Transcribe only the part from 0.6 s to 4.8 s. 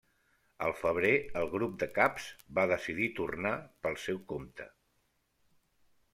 Al febrer, el grup de caps va decidir tornar pel seu compte.